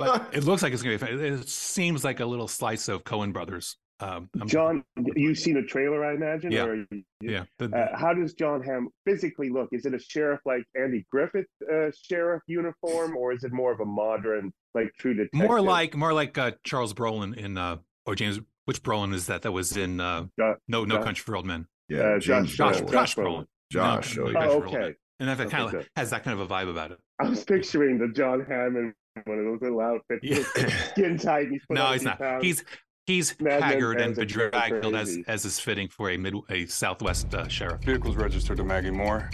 [0.00, 1.06] But it looks like it's gonna be.
[1.06, 1.20] fun.
[1.20, 3.76] It seems like a little slice of Coen Brothers.
[4.00, 4.84] Um, John,
[5.16, 6.52] you've seen a trailer, I imagine.
[6.52, 6.64] Yeah.
[6.64, 9.70] Or you- yeah, the- Uh, how does Jon Hamm physically look?
[9.72, 13.80] Is it a sheriff like Andy Griffith uh, sheriff uniform, or is it more of
[13.80, 15.40] a modern, like True Detective?
[15.48, 18.40] more like more like uh, Charles Brolin in uh, or James.
[18.66, 19.42] Which Brolin is that?
[19.42, 21.66] That was in uh, Jo- No No Josh- Country for Old Men.
[21.88, 22.00] Yeah.
[22.00, 22.90] Uh, James Josh Brolin.
[22.92, 23.24] Josh Brolin.
[23.24, 23.46] Brolin.
[23.70, 24.38] Josh, No, oh, No yeah.
[24.46, 24.82] Country for Old Men.
[24.82, 24.94] okay.
[25.20, 25.88] And that kind of good.
[25.96, 26.98] has that kind of a vibe about it.
[27.20, 28.92] I was picturing the Jon Hamm in
[29.24, 30.42] one of those little outfits, Yeah.
[30.90, 31.48] skin tight.
[31.50, 32.18] He's No, he's not.
[32.18, 32.44] pounds.
[32.44, 32.64] He's
[33.06, 36.16] he's Mad Men haggard and fans are going bedraggled as as is fitting for a
[36.16, 37.82] mid a Southwest uh, sheriff.
[37.82, 39.30] Vehicle's registered to Maggie Moore.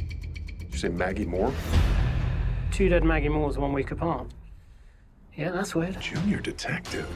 [0.71, 1.53] You say Maggie Moore?
[2.71, 4.29] Two dead Maggie Moores one week apart.
[5.35, 5.99] Yeah, that's weird.
[6.01, 7.09] Junior detective.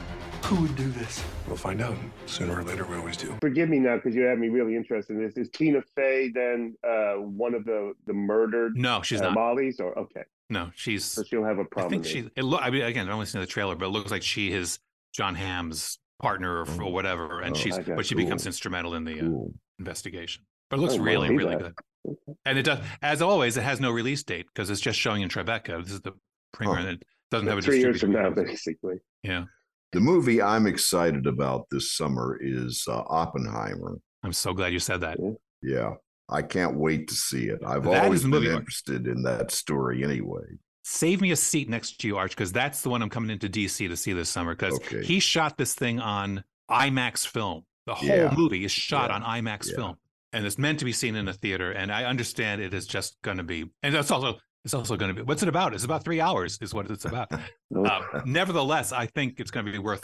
[0.45, 1.23] Who would do this?
[1.47, 1.95] We'll find out.
[2.25, 3.35] Sooner or later, we always do.
[3.41, 5.35] Forgive me now because you have me really interested in this.
[5.37, 8.75] Is Tina Fey then uh, one of the the murdered?
[8.75, 9.33] No, she's uh, not.
[9.33, 11.05] Molly's or okay, No, she's.
[11.05, 11.99] so she'll have a problem.
[11.99, 12.29] I think she.
[12.35, 12.61] It look.
[12.63, 14.79] I mean, again, I've only seen the trailer, but it looks like she has
[15.11, 19.19] Jon Hamm's partner or, or whatever, and Oh, she's but she becomes instrumental in the
[19.19, 19.53] uh, Cool.
[19.79, 20.43] investigation.
[20.69, 21.73] But it looks Oh, really, really that.
[22.05, 22.17] good.
[22.45, 25.29] And it does, as always, it has no release date because it's just showing in
[25.29, 25.83] Tribeca.
[25.83, 26.13] This is the
[26.53, 28.95] premiere, and it doesn't have a Three years from now, basically.
[29.23, 29.45] Yeah,
[29.91, 33.97] The movie I'm excited about this summer is uh, Oppenheimer.
[34.23, 35.17] I'm so glad you said that.
[35.61, 35.95] Yeah,
[36.29, 37.59] I can't wait to see it.
[37.65, 38.49] I've That always been movie.
[38.49, 40.45] interested in that story anyway.
[40.89, 43.49] Save me a seat next to you, Arch, because that's the one I'm coming into
[43.49, 44.55] DC to see this summer.
[44.55, 45.03] Because Okay.
[45.03, 47.65] he shot this thing on IMAX film.
[47.87, 48.33] The whole Yeah.
[48.37, 49.17] movie is shot Yeah.
[49.17, 49.75] on IMAX Yeah.
[49.75, 49.97] film,
[50.31, 51.71] and it's meant to be seen in a theater.
[51.73, 55.13] And I understand it is just going to be, and it's also it's also going
[55.13, 55.21] to be.
[55.25, 55.73] What's it about?
[55.73, 57.31] It's about three hours, is what it's about.
[57.33, 57.39] uh,
[58.25, 60.03] nevertheless, I think it's going to be worth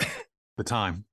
[0.57, 1.05] the time.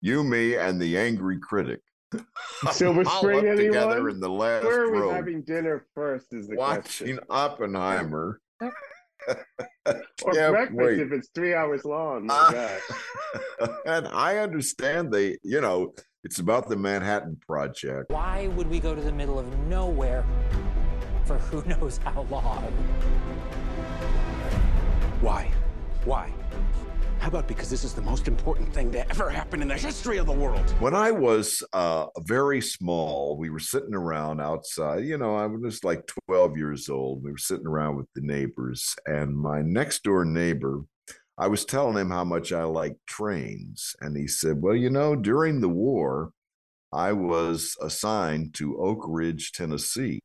[0.00, 1.80] You, me, and the angry critic.
[2.72, 4.10] Silver Spring, up together anyone?
[4.12, 6.32] in the last Where are we row, having dinner first?
[6.32, 8.40] Is the watching Oppenheimer.
[9.24, 10.02] Question.
[10.22, 11.00] Or Can't breakfast wait.
[11.00, 12.26] if it's three hours long.
[12.26, 12.50] My ah.
[12.52, 13.70] gosh.
[13.86, 18.10] and I understand they, you know, it's about the Manhattan Project.
[18.10, 20.24] Why would we go to the middle of nowhere
[21.26, 22.62] for who knows how long?
[25.20, 25.50] Why?
[26.04, 26.32] Why?
[27.24, 30.18] How about because this is the most important thing to ever happen in the history
[30.18, 30.68] of the world?
[30.78, 35.06] When I was uh, very small, we were sitting around outside.
[35.06, 37.24] You know, I was like 12 years old.
[37.24, 40.82] We were sitting around with the neighbors, and my next door neighbor,
[41.38, 43.96] I was telling him how much I liked trains.
[44.02, 46.30] And he said, Well, you know, during the war,
[46.92, 50.20] I was assigned to Oak Ridge, Tennessee.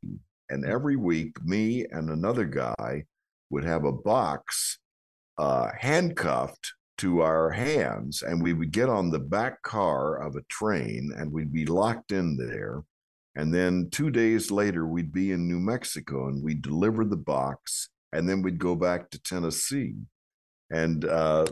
[0.49, 3.05] And every week, me and another guy
[3.51, 4.79] would have a box
[5.37, 10.41] uh, handcuffed to our hands, and we would get on the back car of a
[10.49, 12.83] train and we'd be locked in there.
[13.35, 17.89] And then two days later, we'd be in New Mexico and we'd deliver the box,
[18.11, 19.95] and then we'd go back to Tennessee.
[20.71, 21.45] And uh,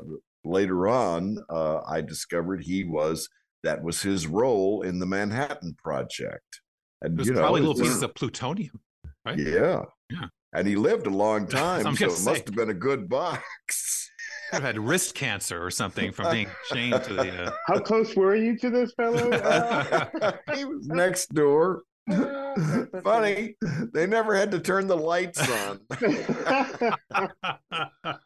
[0.43, 3.29] later on, uh, I discovered he was
[3.63, 6.61] that was his role in the Manhattan Project.
[7.01, 8.79] And you know, probably little pieces of plutonium,
[9.25, 9.37] right?
[9.37, 9.83] yeah.
[10.09, 10.25] Yeah.
[10.53, 14.06] And he lived a long time, so it gonna must have been a good box.
[14.53, 17.45] I've had wrist cancer or something from being chained to the.
[17.45, 17.51] Uh...
[17.67, 19.29] How close were you to this fellow?
[19.29, 20.05] Uh,
[20.55, 21.83] he was next door.
[23.03, 23.55] Funny,
[23.93, 25.81] they never had to turn the lights on.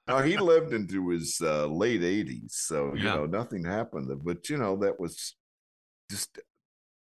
[0.07, 3.15] now he lived into his uh, late 80s, so you Yeah.
[3.15, 4.11] know nothing happened.
[4.23, 5.35] But you know that was
[6.11, 6.39] just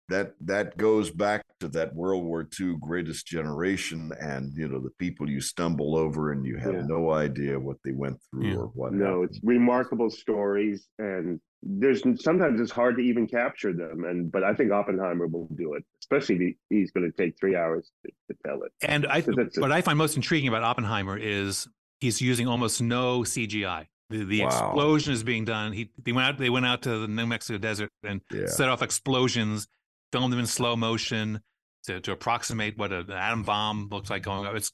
[0.09, 4.91] that that goes back to that World War II greatest generation, and you know the
[4.99, 6.83] people you stumble over and you have Yeah.
[6.87, 8.93] no idea what they went through or what.
[8.93, 14.05] no, it's remarkable stories, and there's sometimes it's hard to even capture them.
[14.05, 17.57] And but I think Oppenheimer will do it, especially if he's going to take three
[17.57, 18.73] hours to, to tell it.
[18.83, 21.67] And I, 'Cause that's what I find most intriguing about Oppenheimer is
[22.01, 23.87] he's using almost no CGI.
[24.11, 24.71] The, the Wow.
[24.71, 25.73] explosion is being done.
[25.73, 28.47] He they went out they went out to the New Mexico desert and Yeah.
[28.47, 29.67] set off explosions,
[30.13, 31.41] filmed them in slow motion
[31.85, 34.55] to, to approximate what an atom bomb looks like going up.
[34.55, 34.73] It's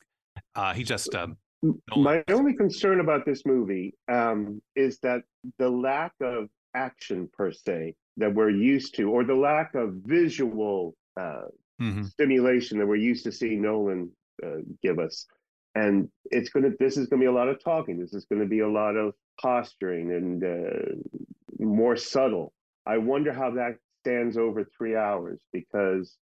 [0.55, 1.37] uh, he just um,
[1.97, 5.23] My only concern about this movie um, is that
[5.59, 10.95] the lack of action per se that we're used to, or the lack of visual
[11.19, 11.43] uh,
[11.81, 12.07] mhm.
[12.07, 14.11] stimulation that we're used to seeing Nolan
[14.45, 15.27] uh, give us.
[15.75, 16.71] And it's gonna.
[16.79, 17.99] This is gonna be a lot of talking.
[17.99, 22.53] This is gonna be a lot of posturing and uh, more subtle.
[22.85, 26.17] I wonder how that stands over three hours because,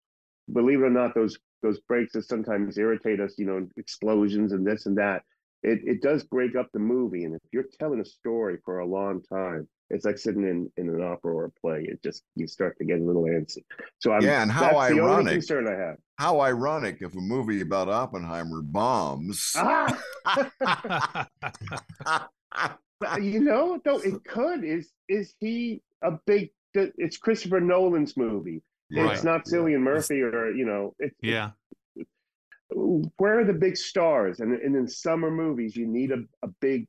[0.53, 4.67] believe it or not, those those breaks that sometimes irritate us, you know, explosions and
[4.67, 5.23] this and that.
[5.63, 7.25] It it does break up the movie.
[7.25, 10.89] And if you're telling a story for a long time, it's like sitting in in
[10.89, 11.85] an opera or a play.
[11.89, 13.65] It just you start to get a little antsy.
[14.01, 15.33] So I'm, yeah, and how that's the only ironic.
[15.35, 15.97] concern I have.
[16.19, 19.53] How ironic if a movie about Oppenheimer bombs.
[19.57, 21.27] Ah!
[23.21, 24.65] You know, though it could.
[24.65, 26.51] Is is he a big?
[26.75, 28.63] It's Christopher Nolan's movie.
[28.91, 29.13] Right.
[29.13, 30.95] It's not Cillian Murphy or you know.
[30.99, 31.51] It's, yeah.
[32.71, 34.41] Where are the big stars?
[34.41, 36.87] And, and in summer movies, you need a, a big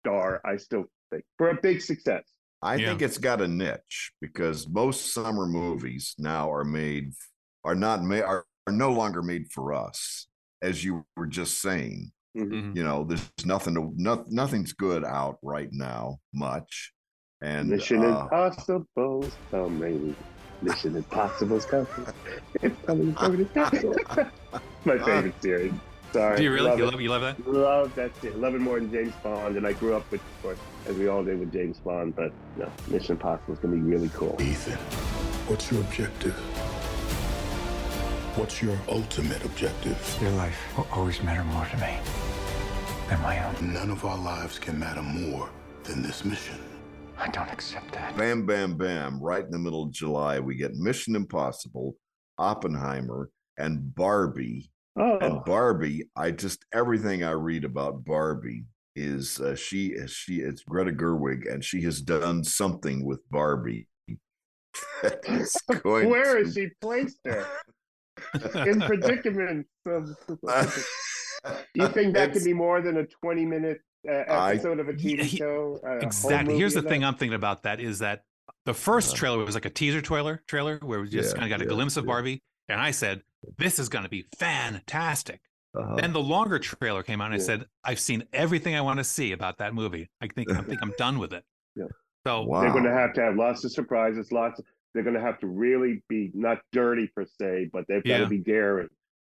[0.00, 0.40] star.
[0.44, 2.24] I still think for a big success.
[2.62, 7.12] I think it's got a niche because most summer movies now are made
[7.64, 10.28] are not made are, are no longer made for us,
[10.62, 12.12] as you were just saying.
[12.36, 12.76] Mm-hmm.
[12.76, 16.92] You know, there's nothing to no, nothing's good out right now, much.
[17.42, 20.14] And Mission uh, Impossible's coming.
[20.62, 21.86] Mission Impossible's coming.
[22.62, 23.14] It's coming.
[23.14, 24.30] coming, it's coming.
[24.84, 25.72] My favorite series.
[26.12, 26.36] Sorry.
[26.36, 26.70] Do you really?
[26.70, 26.90] Love You it.
[26.92, 27.48] love you love that?
[27.48, 28.36] Love that series.
[28.36, 29.56] Love it more than James Bond.
[29.56, 32.14] And I grew up with, of course, as we all did with James Bond.
[32.14, 34.36] But no, Mission Impossible is going to be really cool.
[34.40, 34.78] Ethan,
[35.48, 36.34] what's your objective?
[38.36, 40.18] What's your ultimate objective?
[40.20, 41.98] Your life will always matter more to me
[43.08, 43.72] than my own.
[43.72, 45.50] None of our lives can matter more
[45.84, 46.58] than this mission.
[47.22, 48.16] I don't accept that.
[48.16, 49.20] Bam, bam, bam.
[49.20, 51.94] Right in the middle of July, we get Mission Impossible,
[52.36, 54.72] Oppenheimer, and Barbie.
[54.98, 55.18] Oh.
[55.18, 58.64] And Barbie, I just everything I read about Barbie
[58.96, 63.86] is uh, she she it's Greta Gerwig, and she has done something with Barbie.
[65.02, 65.54] that is
[65.84, 67.46] going Where to- is she placed her?
[68.66, 69.68] In predicaments.
[69.86, 70.08] Of,
[71.74, 73.46] you think that could be more than a 20
[74.04, 75.80] minute uh, I- episode of a TV Yeah, he- show?
[75.84, 76.56] a Exactly.
[76.56, 77.08] Here's the thing that?
[77.08, 78.22] I'm thinking about that is that
[78.66, 81.58] the first trailer was like a teaser trailer trailer where we just Yeah, kind of
[81.58, 82.08] got a yeah, glimpse of yeah.
[82.12, 83.22] Barbie, and I said
[83.58, 85.40] this is going to be fantastic.
[85.74, 85.96] Uh-huh.
[85.96, 89.04] Then the longer trailer came out, and I said I've seen everything I want to
[89.04, 90.08] see about that movie.
[90.20, 91.44] I think I think I'm done with it.
[91.76, 91.84] Yeah.
[92.26, 92.60] So Wow.
[92.60, 94.58] They're going to have to have lots of surprises, lots.
[94.58, 98.10] Of, they're going to have to really be not dirty per se, but they've got
[98.10, 98.18] Yeah.
[98.18, 98.88] to be daring.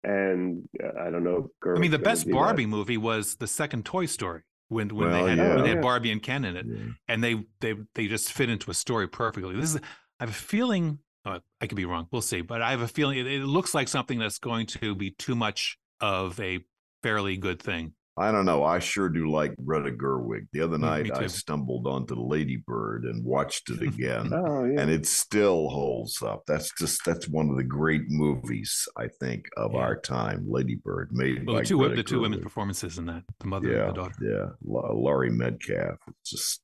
[0.04, 1.50] And uh, I don't know.
[1.66, 2.36] If I mean, the Gerwig's gonna best do that.
[2.36, 5.54] Barbie movie was the second Toy Story when when Well, they had yeah.
[5.54, 6.66] when they had Barbie and Ken in it,
[7.08, 9.56] and they they they just fit into a story perfectly.
[9.56, 9.80] This is
[10.20, 12.06] I have a feeling oh, I could be wrong.
[12.10, 14.94] We'll see, but I have a feeling it, it looks like something that's going to
[14.94, 16.60] be too much of a
[17.02, 17.92] fairly good thing.
[18.18, 18.64] I don't know.
[18.64, 20.48] I sure do like Greta Gerwig.
[20.52, 24.32] The other Mm, night, me I stumbled onto Lady Bird and watched it again.
[24.34, 24.80] Oh yeah.
[24.80, 26.42] and it still holds up.
[26.46, 29.80] That's just that's one of the great movies I think of Yeah.
[29.80, 30.44] our time.
[30.48, 33.46] Lady Bird, made Well, by the two Greta the two women's performances in that, the
[33.46, 34.14] mother Yeah, and the daughter.
[34.20, 34.46] yeah.
[34.64, 36.60] La- Laurie Metcalf, it's just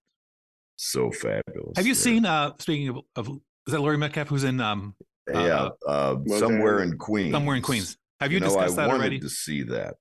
[0.77, 1.77] so fabulous.
[1.77, 1.99] Have you Yeah.
[2.01, 2.27] seen?
[2.27, 3.29] uh Speaking of, of
[3.67, 4.95] is that Laurie Metcalf who's in um
[5.33, 6.41] Yeah, uh, Mozart.
[6.41, 7.33] somewhere in Queens.
[7.33, 7.97] somewhere in Queens?
[8.21, 9.21] Have you, know, discussed I that wanted already?
[9.21, 9.95] to see that,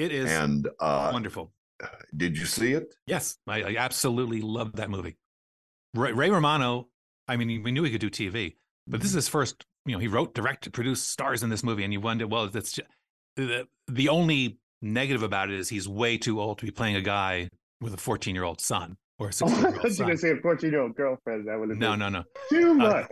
[0.00, 1.52] It is and uh, wonderful.
[2.16, 2.94] did you see it?
[3.06, 5.16] Yes, I, I absolutely love that movie.
[5.94, 6.88] Ray, Ray Romano,
[7.28, 8.54] I mean, we knew he could do TV,
[8.86, 9.64] but this is his first.
[9.86, 12.72] You know, he wrote, directed, produced, stars in this movie, and you wonder, well, that's
[12.72, 12.88] just,
[13.36, 17.00] the the only negative about it is he's way too old to be playing a
[17.02, 17.48] guy
[17.80, 20.06] with a 14 year old son or a Oh, 16 year old son.
[20.06, 21.48] going to say a 14 year old girlfriend.
[21.48, 22.24] That would have No, no, no.
[22.50, 23.06] too much.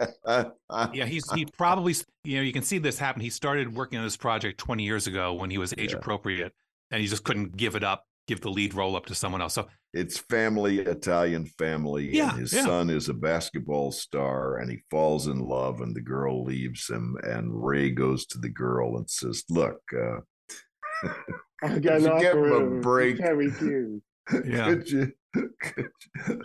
[0.92, 3.22] Yeah, he's he probably you know you can see this happen.
[3.22, 5.98] He started working on this project 20 years ago when he was age Yeah.
[5.98, 6.52] appropriate,
[6.90, 9.54] and he just couldn't give it up, give the lead role up to someone else.
[9.54, 12.14] So It's family, Italian family.
[12.14, 12.64] Yeah, and his yeah.
[12.64, 17.16] son is a basketball star, and he falls in love, and the girl leaves him.
[17.22, 20.20] And Ray goes to the girl and says, "Look, uh,
[21.62, 23.18] I got an give him a break?
[23.18, 23.50] Terry
[24.44, 24.66] Yeah.
[24.66, 25.92] could you?" could
[26.26, 26.42] you-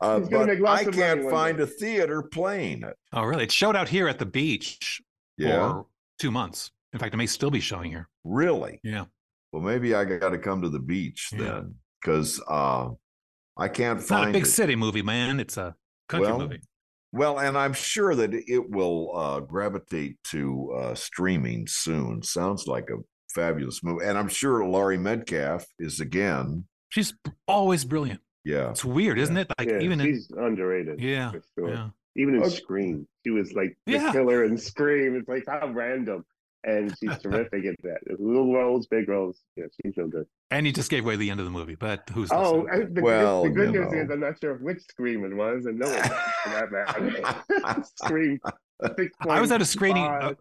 [0.00, 1.62] Uh, but I can't find day.
[1.62, 2.96] a theater playing it.
[3.12, 3.44] oh really?
[3.44, 5.00] It showed out here at the beach
[5.36, 5.86] Yeah, for
[6.18, 6.72] two months.
[6.92, 8.08] In fact, it may still be showing here.
[8.24, 8.80] really.
[8.82, 9.04] Yeah.
[9.52, 11.38] Well, maybe I got to come to the beach Yeah.
[11.44, 12.90] then, because uh,
[13.56, 14.46] I can't It's find not a big it.
[14.50, 15.40] city movie, man.
[15.40, 15.74] It's a
[16.08, 16.60] country Well, movie.
[17.12, 22.22] Well, and I'm sure that it will uh, gravitate to uh, streaming soon.
[22.22, 22.96] Sounds like a
[23.34, 26.64] fabulous movie, and I'm sure Laurie Metcalf is again.
[26.90, 27.14] She's
[27.46, 28.20] always brilliant.
[28.44, 29.50] Yeah, It's weird, isn't it?
[29.58, 31.00] Like yeah, even in, underrated.
[31.00, 31.68] yeah, for sure.
[31.70, 31.88] yeah.
[32.16, 32.54] Even in Okay.
[32.56, 34.12] Scream, she was like the Yeah.
[34.12, 35.16] killer in Scream.
[35.16, 36.24] It's like how random,
[36.64, 37.98] and she's terrific at that.
[38.20, 39.40] Little roles, big roles.
[39.56, 40.26] Yeah, she's so good.
[40.50, 43.42] And he just gave away the end of the movie, but who's Oh, the, Well,
[43.44, 43.98] good, the good you news know.
[44.00, 46.08] is I'm not sure which Scream it was, and no one knows
[46.42, 47.82] for that matter.
[47.96, 48.40] Scream.
[49.28, 50.04] I was at a screening.
[50.04, 50.34] Uh,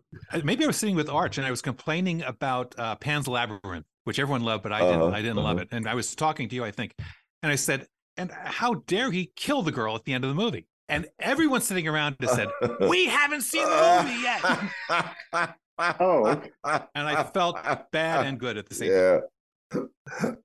[0.44, 4.20] maybe I was sitting with Arch, and I was complaining about uh, Pan's Labyrinth, which
[4.20, 5.14] everyone loved, but I Uh-huh, didn't.
[5.16, 5.66] I didn't love uh-huh.
[5.72, 5.76] it.
[5.76, 6.94] And I was talking to you, I think,
[7.44, 10.36] and I said, "And how dare he kill the girl at the end of the
[10.36, 12.48] movie?" And everyone sitting around just said,
[12.88, 17.58] "We haven't seen the movie yet," Oh, and I felt
[17.92, 18.98] bad and good at the same time.
[19.00, 19.20] yeah.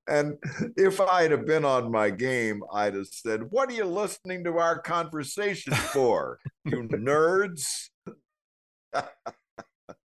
[0.09, 0.37] And
[0.77, 4.59] if I'd have been on my game, I'd have said, "What are you listening to
[4.59, 7.89] our conversation for, you nerds?"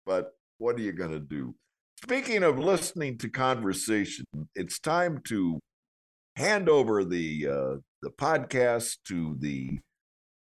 [0.06, 1.54] but what are you going to do?
[2.02, 5.58] Speaking of listening to conversation, it's time to
[6.36, 9.80] hand over the uh, the podcast to the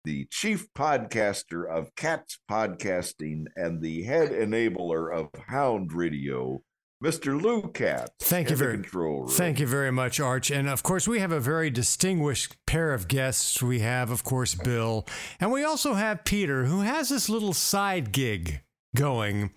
[0.08, 6.62] the chief podcaster of Katz Podcasting and the head enabler of Hound Radio,
[7.04, 7.40] Mr.
[7.40, 8.12] Lou Katz.
[8.22, 9.28] Thank you very room.
[9.28, 10.50] Thank you very much, Arch.
[10.50, 13.62] And of course, we have a very distinguished pair of guests.
[13.62, 15.06] We have, of course, Bill,
[15.42, 18.62] and we also have Peter, who has this little side gig
[18.96, 19.52] going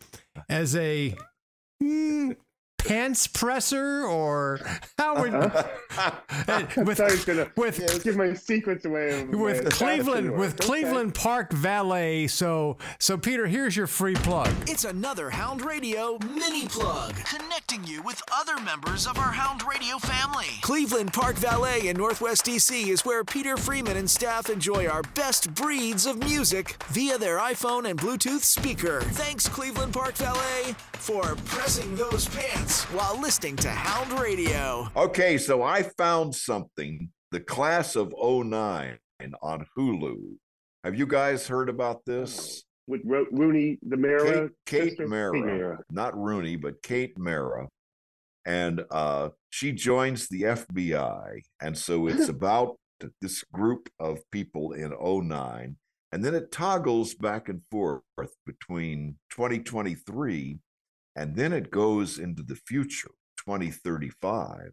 [0.49, 1.14] as a
[1.81, 2.35] mm,
[2.85, 4.61] pants presser, or
[4.99, 5.43] how would I
[6.76, 9.20] with thought I gonna with yeah, give my secrets away.
[9.22, 10.66] of my with Cleveland with Okay.
[10.66, 12.26] Cleveland Park Valet.
[12.26, 14.51] So so Peter, here's your free plug.
[14.66, 19.99] It's another Hound Radio mini plug, connecting you with other members of our Hound Radio
[19.99, 20.47] family.
[20.62, 25.53] Cleveland Park Valet in Northwest DC is where Peter Freeman and staff enjoy our best
[25.55, 29.01] breeds of music via their iPhone and Bluetooth speaker.
[29.12, 34.89] Thanks, Cleveland Park Valet, for pressing those pants while listening to Hound Radio.
[34.97, 37.11] Okay, so I found something.
[37.33, 38.99] The class of 09
[39.43, 40.16] on Hulu.
[40.85, 42.64] Have you guys heard about this?
[42.87, 45.09] With Ro- Rooney, the Mara, Kate, Kate?
[45.09, 45.79] Mara, Kate Mara.
[45.91, 47.68] not Rooney, but Kate Mara,
[48.45, 52.77] and uh, she joins the FBI, and so it's about
[53.21, 55.77] this group of people in 09
[56.12, 58.03] and then it toggles back and forth
[58.45, 60.59] between 2023
[61.17, 64.71] and then it goes into the future 2035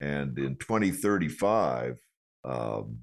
[0.00, 1.96] and in 2035
[2.44, 2.98] um,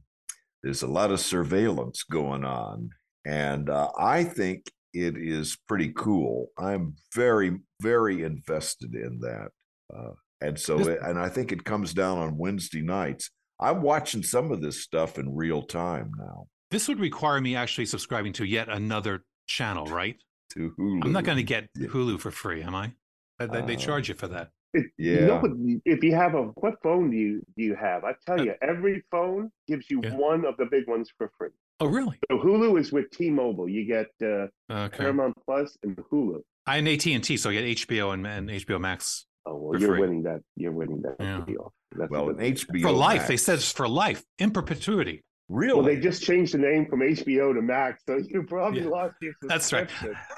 [0.64, 2.90] there's a lot of surveillance going on
[3.26, 6.48] and uh, i think it is pretty cool.
[6.58, 9.50] I'm very very invested in that
[9.94, 13.30] uh, and so it, and i think it comes down on wednesday nights.
[13.60, 16.48] I'm watching some of this stuff in real time now.
[16.72, 20.16] This would require me actually subscribing to yet another channel, right?
[20.54, 21.06] To Hulu.
[21.06, 22.94] I'm not going to get Hulu for free, am I?
[23.40, 24.50] They, they- they Uh, charge you for that.
[24.74, 25.42] It, You know
[25.84, 28.06] if you have a what phone do you do you have?
[28.06, 31.50] I tell you, every phone gives you one of the big ones for free.
[31.82, 32.18] Oh, really?
[32.32, 33.68] So Hulu is with T-Mobile.
[33.68, 34.98] You get uh, Okay.
[35.00, 36.40] Paramount Plus and Hulu.
[36.68, 39.26] I had AT and T, so I get HBO and, and HBO Max.
[39.46, 40.00] Oh, well, for you're free.
[40.02, 40.42] winning that.
[40.56, 41.74] You're winning that deal.
[41.98, 43.28] That's well, a an HBO for life.
[43.28, 45.24] They said it's for life, in perpetuity.
[45.54, 45.74] Really?
[45.76, 48.88] Well, they just changed the name from HBO to Max, so you probably Yeah.
[48.88, 49.90] lost your That's right.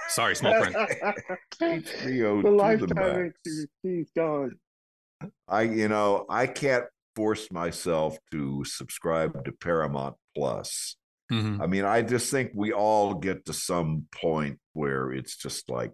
[0.09, 0.75] Sorry, small print.
[1.61, 3.37] HBO the to the lifetime max.
[3.47, 4.51] exclusivity is gone.
[5.47, 6.85] I, you know, I can't
[7.15, 10.95] force myself to subscribe to Paramount Plus.
[11.31, 11.61] Mm-hmm.
[11.61, 15.93] I mean, I just think we all get to some point where it's just like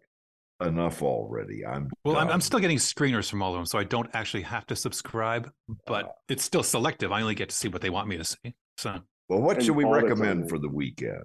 [0.62, 1.66] enough already.
[1.66, 4.44] I'm Well, I'm, I'm still getting screeners from all of them, so I don't actually
[4.44, 5.52] have to subscribe,
[5.86, 7.12] but it's still selective.
[7.12, 8.56] I only get to see what they want me to see.
[8.78, 8.98] So,
[9.30, 11.24] well, what should we all that's on recommend for the weekend?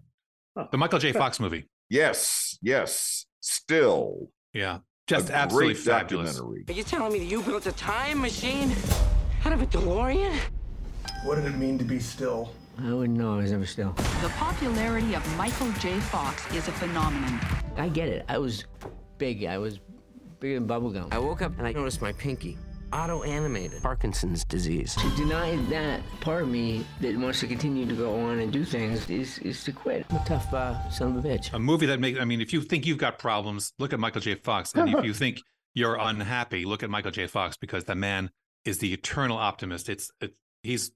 [0.71, 1.13] the Michael J.
[1.13, 1.67] Fox movie.
[1.89, 4.29] Yes, yes, still.
[4.53, 6.41] Yeah, just a absolutely great fabulous.
[6.41, 8.73] Are you telling me that you built a time machine
[9.45, 10.37] out of a DeLorean?
[11.25, 12.53] What did it mean to be still?
[12.79, 13.93] I wouldn't know I was never still.
[14.21, 15.99] The popularity of Michael J.
[16.01, 17.41] Fox is a phenomenon.
[17.77, 18.25] I get it.
[18.29, 18.65] I was
[19.19, 19.45] big.
[19.45, 19.79] I was
[20.41, 21.13] bigger than bubblegum.
[21.13, 22.59] I woke up and I noticed my pinky.
[22.95, 23.83] Auto-animated.
[23.83, 24.95] Parkinson's disease.
[24.95, 28.65] To deny that part of me that wants to continue to go on and do
[28.65, 30.07] things is, is to quit.
[30.11, 31.53] I'm a tough uh, son of a bitch.
[31.53, 34.21] A movie that makes, I mean, if you think you've got problems, look at Michael
[34.21, 34.37] J.
[34.37, 34.73] Fox.
[34.75, 35.41] And if you think
[35.75, 37.27] you're unhappy, look at Michael J.
[37.27, 38.31] Fox because the man
[38.65, 39.89] is the eternal optimist.
[39.89, 40.93] It's, it, he's,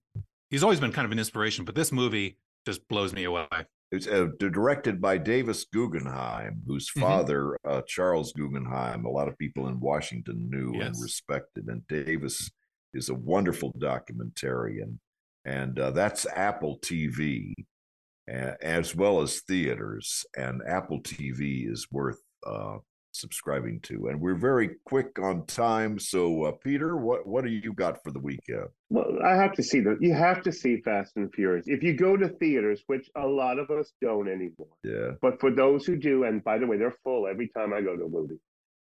[0.50, 3.46] he's always been kind of an inspiration, but this movie just blows me away.
[3.90, 7.00] It's uh, directed by Davis Guggenheim, whose Mhm.
[7.00, 11.68] father, uh, Charles Guggenheim, a lot of people in Washington knew and respected.
[11.68, 12.50] And Davis
[12.92, 14.98] is a wonderful documentarian.
[15.44, 17.54] And uh, that's Apple TV,
[18.26, 20.26] as well as theaters.
[20.36, 22.78] And Apple TV is worth uh,
[23.18, 24.08] subscribing to.
[24.08, 25.98] And we're very quick on time.
[25.98, 28.68] So, uh, Peter, what, what do you got for the weekend?
[28.90, 29.96] Well, I have to see the.
[30.00, 33.58] You have to see Fast and Furious if you go to theaters, which a lot
[33.58, 34.68] of us don't anymore.
[34.82, 35.12] Yeah.
[35.20, 37.96] But for those who do, and by the way, they're full every time I go
[37.96, 38.38] to a movie.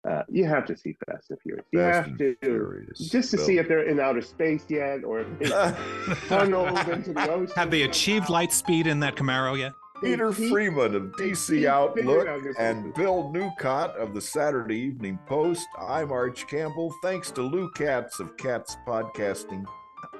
[0.09, 1.67] Uh, you have to see Fast and Furious.
[1.73, 2.99] You Fast have to Furious.
[3.11, 5.49] just to see if they're in outer space yet, or if they
[6.29, 7.53] tunneled into the ocean.
[7.57, 9.73] Have they achieved light speed in that Camaro yet?
[10.01, 15.67] Peter Freeman of DC Outlook and Bill Newcott of the Saturday Evening Post.
[15.79, 16.95] I'm Arch Campbell.
[17.03, 19.65] Thanks to Lou Katz of Katz Podcasting.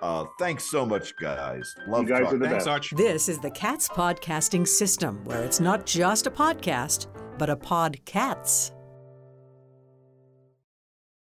[0.03, 1.75] Uh, thanks so much, guys.
[1.87, 2.41] Love talking.
[2.41, 2.91] Thanks, Arch.
[2.91, 7.07] This is the Katz Podcasting System, where it's not just a podcast,
[7.39, 8.73] but a podcats.